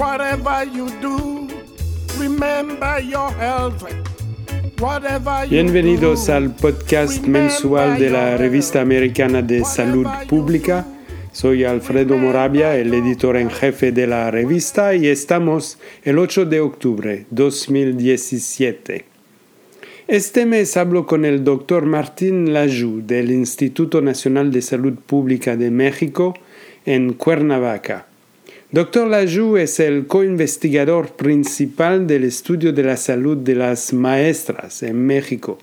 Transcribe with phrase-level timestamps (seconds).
[0.00, 1.46] Whatever you do,
[2.18, 3.84] remember your health.
[5.50, 10.86] Bienvenidos al podcast mensual de la Revista Americana de Salud Pública.
[11.32, 16.60] Soy Alfredo Moravia, el editor en jefe de la revista, y estamos el 8 de
[16.60, 19.04] octubre 2017.
[20.08, 25.70] Este mes hablo con el doctor Martín Lajou del Instituto Nacional de Salud Pública de
[25.70, 26.32] México
[26.86, 28.06] en Cuernavaca.
[28.72, 35.06] Doctor Lajou es el coinvestigador principal del estudio de la salud de las maestras en
[35.06, 35.58] México.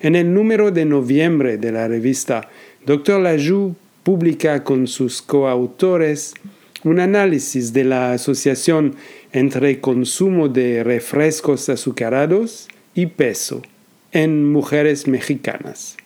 [0.00, 2.48] En el número de noviembre de la revista,
[2.84, 3.20] Dr.
[3.20, 6.34] Lajou publica con sus coautores
[6.82, 8.96] un análisis de la asociación
[9.32, 12.66] entre consumo de refrescos azucarados
[12.96, 13.62] y peso
[14.10, 15.96] en mujeres mexicanas.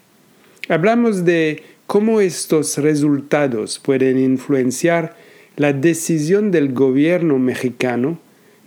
[0.68, 5.16] Hablamos de cómo estos resultados pueden influenciar
[5.56, 8.18] la decisión del gobierno mexicano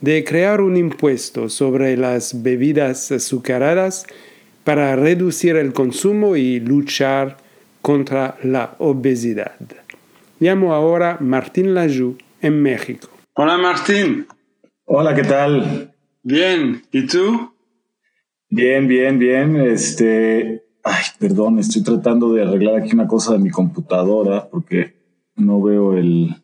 [0.02, 4.06] de crear un impuesto sobre las bebidas azucaradas
[4.64, 7.38] para reducir el consumo y luchar
[7.82, 9.56] contra la obesidad.
[10.40, 13.10] Llamo ahora Martín Lajou en México.
[13.36, 14.28] Hola Martín.
[14.86, 15.94] Hola, ¿qué tal?
[16.22, 17.54] Bien, ¿y tú?
[18.50, 19.56] Bien, bien, bien.
[19.56, 24.94] Este, ay, perdón, estoy tratando de arreglar aquí una cosa de mi computadora porque
[25.36, 26.36] no veo el,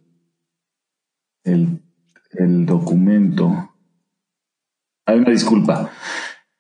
[1.52, 3.74] el, documento.
[5.06, 5.92] Hay una disculpa.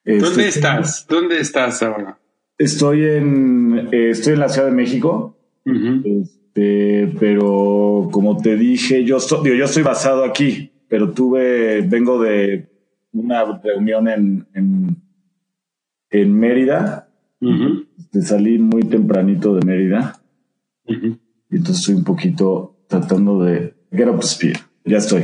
[0.03, 1.05] ¿Dónde este, estás?
[1.07, 2.19] ¿Dónde estás ahora?
[2.57, 5.37] Estoy en, eh, estoy en la Ciudad de México.
[5.65, 12.67] este, pero como te dije, yo estoy, yo estoy basado aquí, pero tuve, vengo de
[13.13, 14.97] una reunión en, en,
[16.09, 17.09] en Mérida.
[17.97, 20.19] Este, salí muy tempranito de Mérida.
[20.85, 25.23] Y entonces estoy un poquito tratando de get up to speed ya estoy.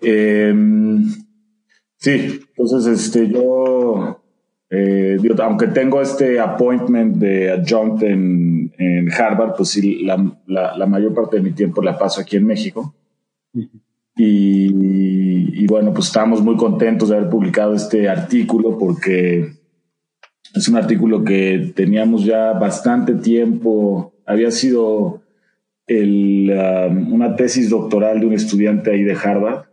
[0.00, 1.04] Em,
[1.96, 4.22] sí, entonces este, yo,
[4.70, 11.14] eh, aunque tengo este appointment de adjunct en, en Harvard, pues sí, la, la, mayor
[11.14, 12.94] parte de mi tiempo la paso aquí en México.
[14.16, 19.52] Y, y, bueno, pues estamos muy contentos de haber publicado este artículo porque
[20.54, 25.22] es un artículo que teníamos ya bastante tiempo, había sido
[25.88, 29.64] el, um, una tesis doctoral de un estudiante ahí de Harvard,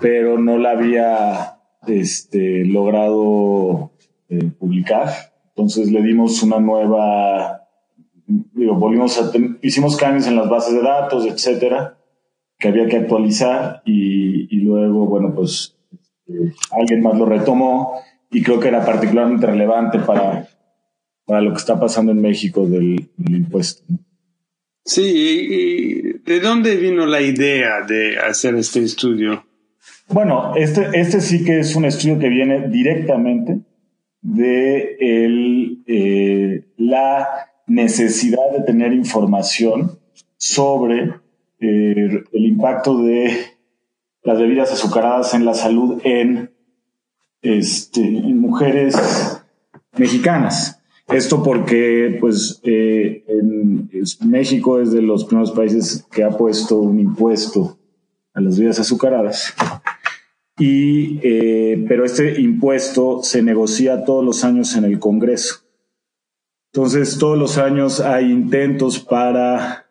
[0.00, 3.92] pero no la había este, logrado
[4.28, 5.08] eh, publicar.
[5.48, 7.66] Entonces le dimos una nueva,
[8.26, 9.30] digo, volvimos a,
[9.62, 11.98] hicimos cambios en las bases de datos, etcétera,
[12.58, 17.92] que había que actualizar y, y luego, bueno, pues este, alguien más lo retomó
[18.30, 20.48] y creo que era particularmente relevante para,
[21.26, 23.82] para lo que está pasando en México del, del impuesto.
[24.92, 29.46] Sí, ¿y de dónde vino la idea de hacer este estudio?
[30.08, 33.60] Bueno, este, este sí que es un estudio que viene directamente
[34.20, 34.96] de
[35.86, 40.00] eh, la necesidad de tener información
[40.36, 41.14] sobre
[41.60, 43.30] eh, el impacto de
[44.24, 46.50] las bebidas azucaradas en la salud en,
[47.42, 48.96] este, en mujeres
[49.96, 50.79] mexicanas.
[51.12, 53.24] Esto porque, pues, eh,
[54.24, 57.78] México es de los primeros países que ha puesto un impuesto
[58.32, 59.54] a las bebidas azucaradas.
[60.58, 65.64] Y, eh, pero este impuesto se negocia todos los años en el Congreso.
[66.72, 69.86] Entonces, todos los años hay intentos para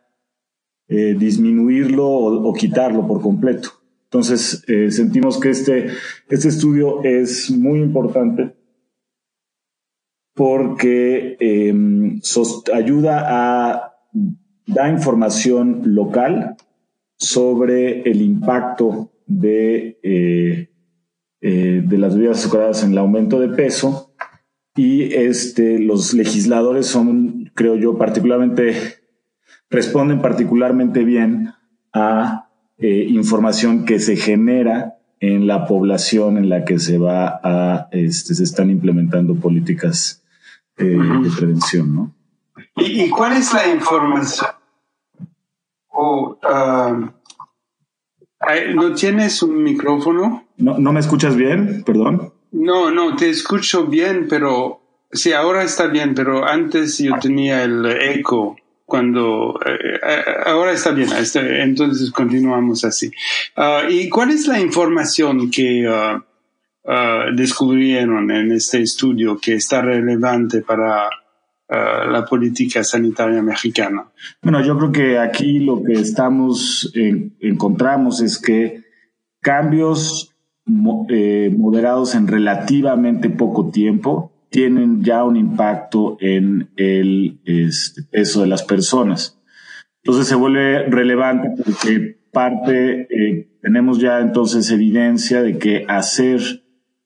[0.87, 3.71] eh, disminuirlo o, quitarlo por completo.
[4.05, 5.87] Entonces, sentimos que este,
[6.29, 8.58] este estudio es muy importante
[10.39, 12.21] porque em,
[12.73, 13.93] ayuda a
[14.65, 16.55] dar información local
[17.17, 20.69] sobre el impacto de, eh,
[21.41, 24.13] eh, de las bebidas azucaradas en el aumento de peso.
[24.77, 28.75] Y este, los legisladores son, creo yo, particularmente,
[29.69, 31.49] responden particularmente bien
[31.91, 37.89] a eh, información que se genera en la población en la que se va a,
[37.91, 40.23] este, se están implementando políticas
[40.79, 42.15] eh, de prevención, ¿no?
[42.75, 44.49] ¿Y, cuál es la información?
[45.91, 47.11] Um,
[48.75, 50.45] ¿No tienes un micrófono?
[50.57, 51.83] No, ¿No me escuchas bien?
[51.83, 52.33] Perdón.
[52.51, 54.81] No, no, te escucho bien, pero
[55.11, 58.55] sí, ahora está bien, pero antes yo tenía el eco
[58.85, 63.11] cuando eh, eh, ahora está bien, este, entonces continuamos así.
[63.55, 66.21] Ah, ¿Y cuál es la información que uh,
[66.91, 74.07] Uh, descubrieron en este estudio que está relevante para uh, la política sanitaria mexicana?
[74.41, 76.91] Bueno, yo creo que aquí lo que estamos
[77.41, 78.81] encontramos es que
[79.39, 80.33] cambios
[81.09, 88.47] eh, moderados en relativamente poco tiempo tienen ya un impacto en el este, peso de
[88.47, 89.39] las personas.
[90.03, 96.41] Entonces se vuelve relevante porque parte, eh, tenemos ya entonces evidencia de que hacer,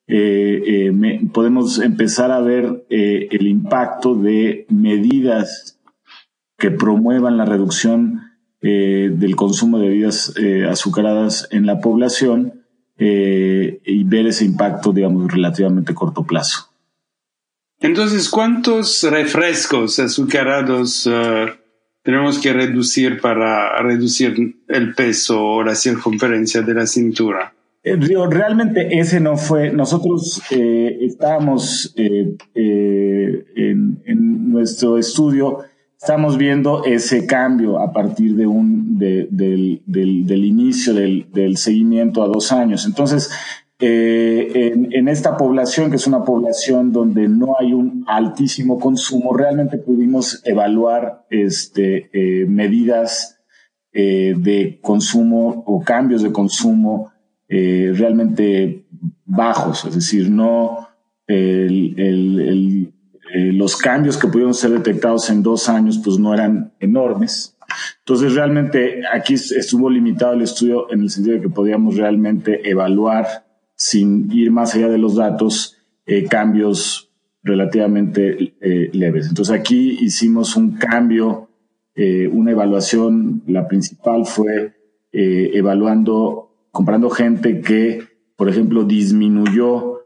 [0.08, 0.92] eh,
[1.34, 5.80] podemos empezar a ver el impacto de medidas
[6.58, 8.22] que promuevan la reducción
[8.62, 10.34] del consumo de bebidas
[10.70, 12.64] azucaradas en la población
[12.98, 16.70] eh, y ver ese impacto, digamos, relativamente corto plazo.
[17.80, 21.10] Entonces, ¿cuántos refrescos azucarados
[22.04, 27.54] tenemos que reducir para reducir el peso o la circunferencia de la cintura?
[27.84, 27.98] Eh,
[28.30, 29.72] realmente ese no fue.
[29.72, 35.60] Nosotros eh, estábamos en, en, nuestro estudio
[36.04, 39.30] estamos viendo ese cambio a partir de un, del,
[39.86, 42.86] del, inicio del, del, seguimiento a dos años.
[42.86, 43.32] Entonces,
[43.80, 49.78] eh, en, esta población, que es una población donde no hay un altísimo consumo, realmente
[49.78, 53.40] pudimos evaluar este, eh, medidas
[53.94, 57.13] eh, de consumo o cambios de consumo
[57.50, 58.86] realmente
[59.26, 60.88] bajos, es decir, no
[63.36, 67.58] eh, los cambios que pudieron ser detectados en dos años pues no eran enormes.
[68.00, 73.26] Entonces realmente aquí estuvo limitado el estudio en el sentido de que podíamos realmente evaluar
[73.76, 77.12] sin ir más allá de los datos eh, cambios
[77.42, 79.28] relativamente eh, leves.
[79.30, 81.50] Entonces aquí hicimos un cambio,
[82.32, 84.74] una evaluación, la principal fue
[85.12, 88.04] evaluando, comparando gente que,
[88.36, 90.02] por ejemplo, disminuyó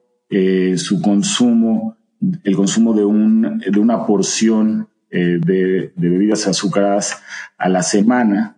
[0.76, 1.98] su consumo
[2.44, 7.22] el consumo de, un, de una porción eh, de, bebidas azucaradas
[7.58, 8.58] a la semana,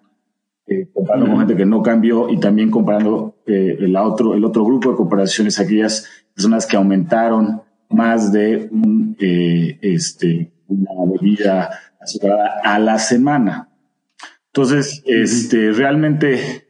[0.66, 4.64] eh, comparando con gente que no cambió y también comparando eh, el, otro, el otro
[4.66, 12.80] grupo de comparaciones, aquellas personas que aumentaron más de un, este, una bebida azucarada a
[12.80, 13.70] la semana.
[14.48, 16.69] Entonces, este, realmente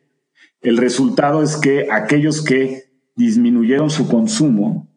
[0.62, 4.90] el resultado es que aquellos que disminuyeron su consumo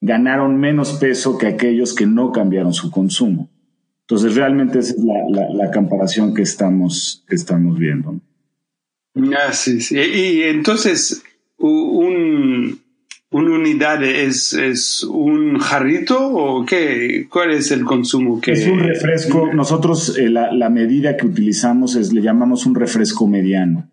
[0.00, 3.50] ganaron menos peso que aquellos que no cambiaron su consumo.
[4.02, 5.04] Entonces, realmente esa es
[5.54, 8.20] la, comparación que estamos, estamos viendo.
[9.36, 9.96] Ah, sí, sí.
[9.96, 11.22] Y entonces,
[11.58, 12.80] un,
[13.30, 17.28] ¿una unidad es, es un jarrito o qué?
[17.30, 18.52] ¿Cuál es el consumo que...?
[18.52, 19.52] Es un refresco.
[19.54, 23.88] Nosotros eh, la, la, medida que utilizamos es, le llamamos un refresco mediano.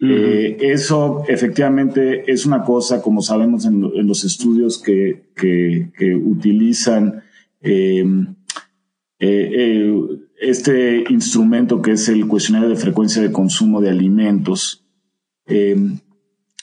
[0.00, 5.24] Eh, eso efectivamente es una cosa, como sabemos en, los estudios que,
[6.24, 7.22] utilizan
[7.60, 8.36] em,
[9.18, 9.94] eh, eh,
[10.40, 14.86] este instrumento que es el cuestionario de frecuencia de consumo de alimentos.
[15.46, 15.98] Em,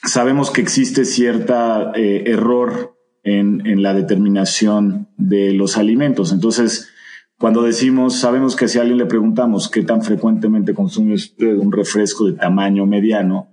[0.02, 6.32] sabemos que existe cierta error en, en la determinación de los alimentos.
[6.32, 6.88] Entonces,
[7.38, 12.26] cuando decimos, sabemos que si a alguien le preguntamos qué tan frecuentemente consume un refresco
[12.26, 13.48] de tamaño mediano,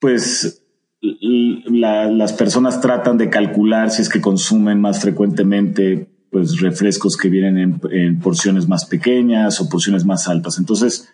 [0.00, 0.64] pues
[1.00, 7.80] las personas tratan de calcular si es que consumen más frecuentemente pues refrescos que vienen
[7.90, 10.58] en, porciones más pequeñas o porciones más altas.
[10.58, 11.08] Entonces,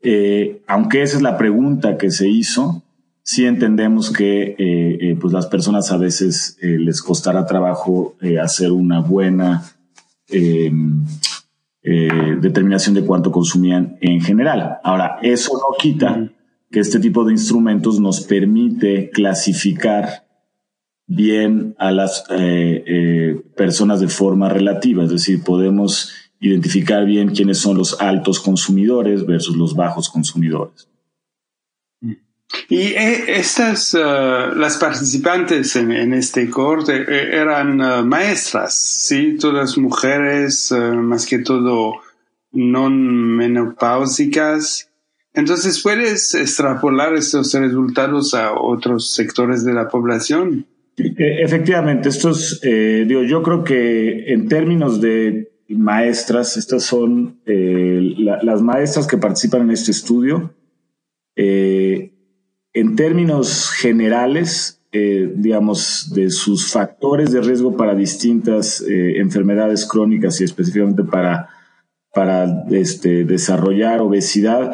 [0.00, 2.82] eh, aunque esa es la pregunta que se hizo,
[3.22, 9.00] sí entendemos que eh, eh, pues las personas a veces les costará trabajo hacer una
[9.00, 9.62] buena
[11.86, 14.78] eh, determinación de cuánto consumían en general.
[14.82, 16.30] Ahora, eso no quita
[16.70, 20.24] que este tipo de instrumentos nos permite clasificar
[21.06, 26.10] bien a las eh, eh, personas de forma relativa, es decir, podemos
[26.40, 30.88] identificar bien quiénes son los altos consumidores versus los bajos consumidores.
[32.68, 39.36] Y estas, las participantes en, este corte eran maestras, ¿sí?
[39.38, 41.96] Todas mujeres, más que todo
[42.52, 44.90] no menopáusicas.
[45.32, 50.66] Entonces, ¿puedes extrapolar estos resultados a otros sectores de la población?
[50.96, 59.18] Efectivamente, estos, digo, yo creo que en términos de maestras, estas son las maestras que
[59.18, 60.54] participan en este estudio.
[61.36, 61.93] Eh,
[62.74, 70.40] en términos generales, eh, digamos, de sus factores de riesgo para distintas eh, enfermedades crónicas
[70.40, 71.48] y específicamente para,
[72.12, 74.72] para este, desarrollar obesidad,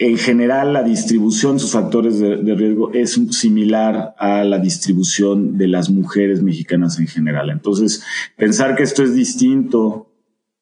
[0.00, 5.66] en general la distribución de sus factores de, riesgo es similar a la distribución de
[5.66, 7.50] las mujeres mexicanas en general.
[7.50, 8.04] Entonces,
[8.36, 10.08] pensar que esto es distinto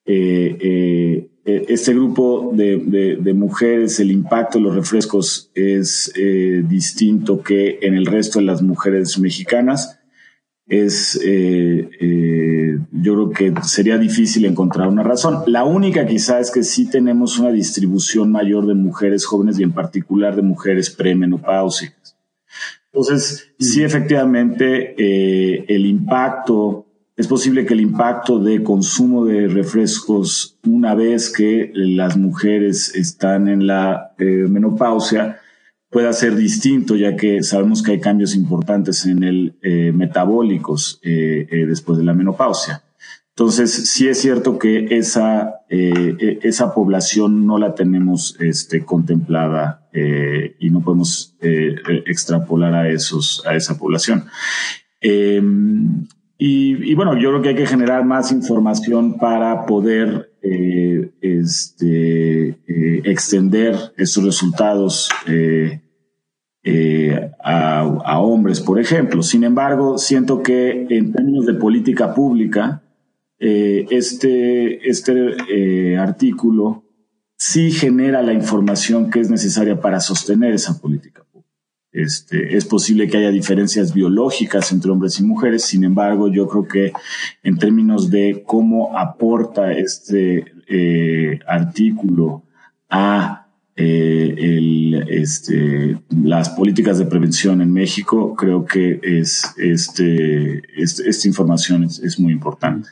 [0.06, 6.12] eh, este grupo de, mujeres, el impacto de los refrescos es
[6.68, 10.00] distinto que en el resto de las mujeres mexicanas.
[10.68, 11.20] Es,
[12.90, 15.44] yo creo que sería difícil encontrar una razón.
[15.46, 19.72] La única quizá es que sí tenemos una distribución mayor de mujeres jóvenes y en
[19.72, 22.16] particular de mujeres premenopáusicas.
[22.96, 26.85] Entonces, sí, efectivamente, eh, el impacto,
[27.16, 33.48] es posible que el impacto de consumo de refrescos una vez que las mujeres están
[33.48, 35.40] en la eh, menopausia
[35.90, 41.96] pueda ser distinto, ya que sabemos que hay cambios importantes en el eh, metabólicos después
[41.96, 42.82] de la menopausia.
[43.38, 49.86] Entonces, sí es cierto que esa, eh, e, esa población no la tenemos este, contemplada
[49.92, 51.74] eh, y no podemos eh,
[52.06, 54.24] extrapolar a, esos, a esa población.
[55.02, 56.06] Em,
[56.38, 60.32] y, bueno, yo creo que hay que generar más información para poder
[61.20, 62.58] este,
[63.10, 65.08] extender esos resultados
[67.42, 69.22] a, a hombres, por ejemplo.
[69.22, 72.82] Sin embargo, siento que en términos de política pública,
[73.38, 76.84] eh, este, este eh, artículo
[77.36, 81.22] sí genera la información que es necesaria para sostener esa política
[81.96, 86.68] Este, es posible que haya diferencias biológicas entre hombres y mujeres, sin embargo, yo creo
[86.68, 86.92] que
[87.42, 92.42] en términos de cómo aporta este eh, artículo
[92.90, 101.84] a el, este, las políticas de prevención en México, creo que es, este esta información
[101.84, 102.88] es muy importante.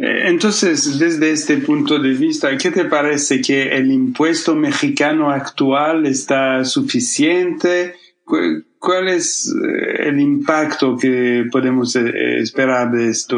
[0.00, 6.06] Eh, entonces, desde este punto de vista, ¿qué te parece que el impuesto mexicano actual
[6.06, 7.94] está suficiente?
[8.24, 13.36] ¿Cuál es eh, el impacto que podemos eh, esperar de este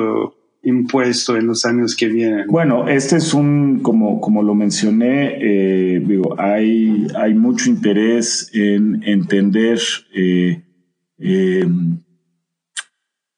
[0.63, 2.47] impuesto en los años que vienen?
[2.47, 9.81] Bueno, este es un, como, como lo mencioné, digo, hay, hay mucho interés en entender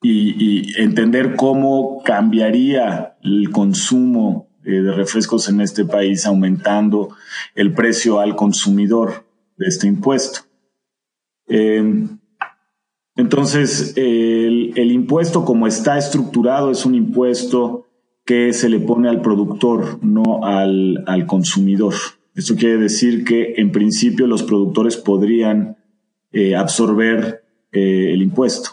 [0.06, 7.11] y, entender cómo cambiaría el consumo eh, de refrescos en este país aumentando
[7.54, 9.25] el precio al consumidor
[9.56, 10.40] de este impuesto.
[11.46, 12.18] Em,
[13.16, 17.87] entonces, el, impuesto como está estructurado es un impuesto
[18.26, 21.94] que se le pone al productor, no al, consumidor.
[22.34, 25.76] Esto quiere decir que en principio los productores podrían
[26.32, 28.70] eh, absorber eh, el impuesto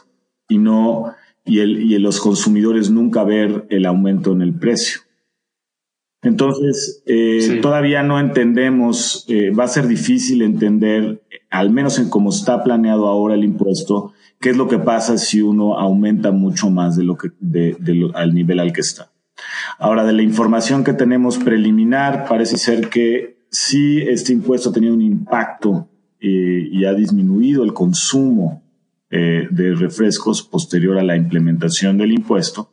[0.50, 1.14] y no
[1.46, 5.02] y, el, y los consumidores nunca ver el aumento en el precio.
[6.24, 12.30] Entonces, eh, todavía no entendemos, eh, va a ser difícil entender, al menos en cómo
[12.30, 16.96] está planeado ahora el impuesto, qué es lo que pasa si uno aumenta mucho más
[16.96, 17.76] de lo que, de,
[18.14, 19.12] al nivel al que está.
[19.80, 24.94] Ahora, de la información que tenemos preliminar, parece ser que sí este impuesto ha tenido
[24.94, 28.61] un impacto eh, y ha disminuido el consumo
[29.14, 32.72] eh, de refrescos posterior a la implementación del impuesto.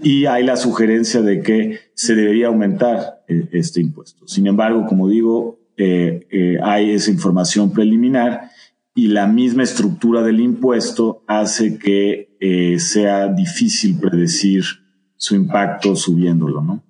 [0.00, 4.26] Y hay la sugerencia de que se debería aumentar eh, este impuesto.
[4.26, 8.50] Sin embargo, como digo, eh, hay esa información preliminar
[8.96, 14.64] y la misma estructura del impuesto hace que sea difícil predecir
[15.16, 16.82] su impacto subiéndolo, ¿no?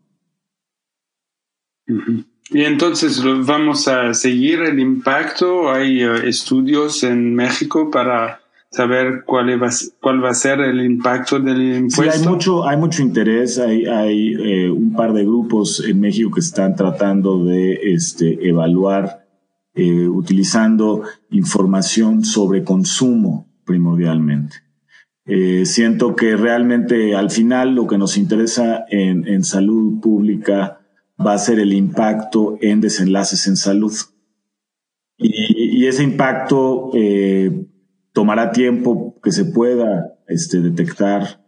[2.48, 5.70] Y entonces vamos a seguir el impacto.
[5.70, 9.68] Hay estudios en México para saber cuál va,
[10.00, 12.12] cuál va a ser el impacto del impuesto.
[12.12, 13.58] Sí, hay mucho, hay mucho interés.
[13.58, 19.26] Hay, hay eh, un par de grupos en México que están tratando de este, evaluar,
[19.74, 24.56] eh, utilizando información sobre consumo primordialmente.
[25.26, 30.80] Eh, siento que realmente al final lo que nos interesa en, en salud pública
[31.24, 33.92] va a ser el impacto en desenlaces en salud.
[35.18, 37.66] Y, y ese impacto eh,
[38.12, 41.40] tomará tiempo que se pueda este, detectar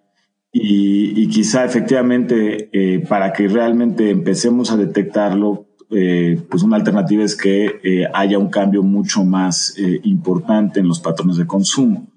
[0.52, 7.36] y, quizá efectivamente eh, para que realmente empecemos a detectarlo, eh, pues una alternativa es
[7.36, 12.08] que eh, haya un cambio mucho más importante en los patrones de consumo.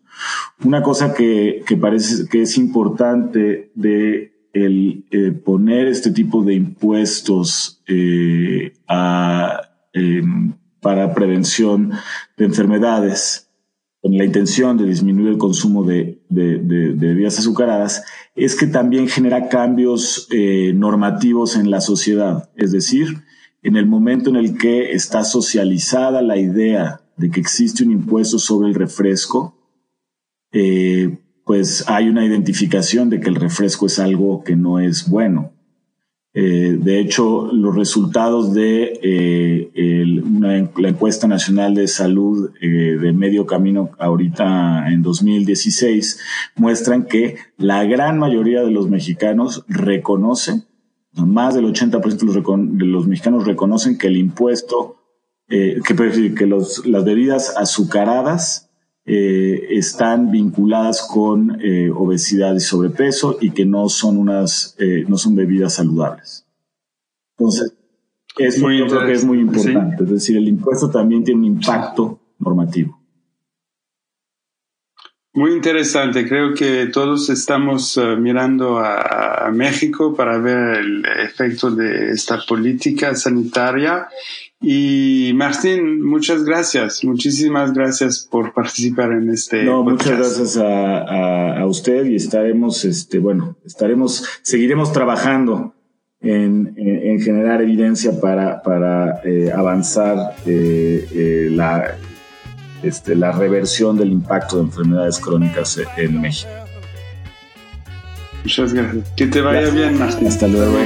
[0.64, 5.06] Una cosa que, que parece que es importante de el
[5.44, 7.84] poner este tipo de impuestos
[8.88, 9.62] a,
[10.82, 11.92] para prevención
[12.38, 13.45] de enfermedades
[14.06, 18.04] con la intención de disminuir el consumo de, bebidas azucaradas,
[18.36, 22.52] es que también genera cambios eh, normativos en la sociedad.
[22.56, 23.24] Es decir,
[23.64, 28.38] en el momento en el que está socializada la idea de que existe un impuesto
[28.38, 29.58] sobre el refresco,
[30.52, 35.55] eh, pues hay una identificación de que el refresco es algo que no es bueno.
[36.38, 40.06] Eh, de hecho, los resultados de eh,
[40.76, 46.20] la encuesta nacional de salud eh, de medio camino ahorita en 2016
[46.58, 50.66] muestran que la gran mayoría de los mexicanos reconocen,
[51.14, 54.98] más del 80% de los, mexicanos reconocen que el impuesto,
[55.48, 55.80] que,
[56.38, 58.70] que los, las bebidas azucaradas
[59.08, 65.18] eh, están vinculadas con eh, obesidad y sobrepeso y que no son unas eh, no
[65.18, 66.46] son bebidas saludables.
[67.38, 67.76] Entonces,
[68.38, 70.04] eso yo creo que es muy importante.
[70.04, 73.00] Es decir, el impuesto también tiene un impacto normativo.
[75.36, 76.28] Muy interesante.
[76.28, 84.08] Creo que todos estamos mirando a, México para ver el efecto de esta política sanitaria
[84.68, 89.64] y Martín, muchas gracias, muchísimas gracias por participar en este.
[89.64, 95.76] No, muchas gracias a, usted y estaremos, este, bueno, estaremos, seguiremos trabajando
[96.22, 96.74] en,
[97.22, 101.98] generar evidencia para, para eh, avanzar eh, eh, la,
[102.86, 106.52] este, la reversión del impacto de enfermedades crónicas en México.
[108.44, 109.10] Muchas gracias.
[109.18, 110.28] Que te vaya bien, Martín.
[110.28, 110.78] Hasta luego.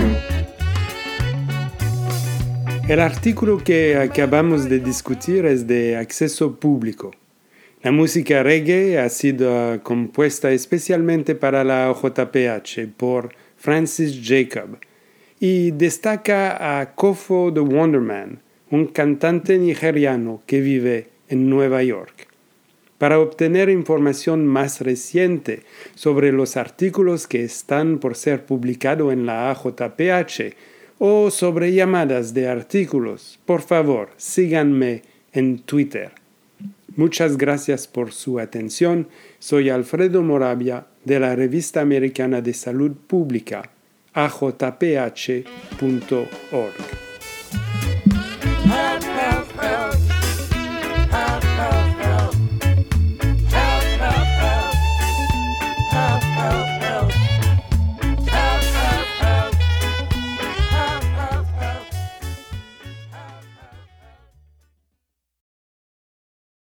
[2.87, 7.11] El artículo que acabamos de discutir es de acceso público.
[7.83, 14.79] La música reggae ha sido compuesta especialmente para la OJPH por Francis Jacob
[15.39, 18.41] y destaca a Kofo the Wonderman,
[18.71, 22.27] un cantante nigeriano que vive en Nueva York.
[22.97, 25.63] Para obtener información más reciente
[25.95, 30.55] sobre los artículos que están por ser publicados en la AJPH,
[30.99, 36.11] o sobre llamadas de artículos, por favor, síganme en Twitter.
[36.95, 39.07] Muchas gracias por su atención.
[39.39, 43.69] Soy Alfredo Moravia de la Revista Americana de Salud Pública,
[44.13, 45.45] ajph.org.